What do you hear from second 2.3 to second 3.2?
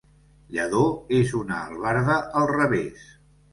al revés.